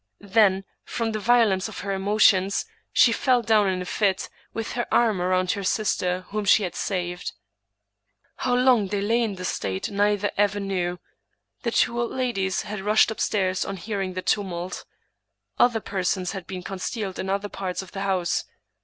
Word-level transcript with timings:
Then, 0.33 0.63
from 0.83 1.11
the 1.11 1.19
violence 1.19 1.67
of 1.67 1.81
her 1.81 1.91
emotions, 1.91 2.65
she 2.91 3.11
fell 3.11 3.43
down 3.43 3.67
in 3.69 3.83
a 3.83 3.85
fit, 3.85 4.29
with 4.51 4.71
her 4.71 4.91
arm 4.91 5.21
around 5.21 5.49
the 5.49 5.63
sister 5.63 6.21
whom 6.29 6.43
she 6.43 6.63
had 6.63 6.73
saved. 6.73 7.33
How 8.37 8.55
long 8.55 8.87
they 8.87 8.99
lay 8.99 9.21
in 9.21 9.35
this 9.35 9.49
state 9.49 9.91
neither 9.91 10.31
ever 10.39 10.59
knew. 10.59 10.97
The 11.61 11.69
two 11.69 12.01
old 12.01 12.09
ladies 12.13 12.63
bad 12.63 12.79
rushed 12.81 13.11
upstairs 13.11 13.63
on 13.63 13.77
hearing 13.77 14.13
the 14.13 14.23
tumult 14.23 14.85
Other 15.59 15.79
persons 15.79 16.31
had 16.31 16.47
been 16.47 16.63
concealed 16.63 17.19
in 17.19 17.29
other 17.29 17.47
parts 17.47 17.83
of 17.83 17.91
the 17.91 18.01
house. 18.01 18.45